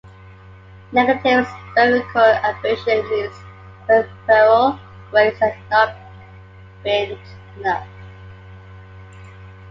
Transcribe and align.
"Negative" 0.93 1.45
spherical 1.69 2.21
aberration 2.21 3.07
means 3.07 3.35
peripheral 3.85 4.79
rays 5.13 5.39
are 5.43 5.55
not 5.69 5.93
bent 6.83 7.19
enough. 7.57 7.87